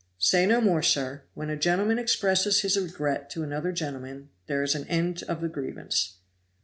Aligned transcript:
"Say 0.17 0.47
no 0.47 0.61
more, 0.61 0.81
sir. 0.81 1.21
When 1.35 1.51
a 1.51 1.55
gentleman 1.55 1.99
expresses 1.99 2.61
his 2.61 2.75
regret 2.75 3.29
to 3.29 3.43
another 3.43 3.71
gentleman, 3.71 4.29
there 4.47 4.63
is 4.63 4.73
an 4.73 4.87
end 4.87 5.21
of 5.27 5.41
the 5.41 5.47
grievance. 5.47 6.15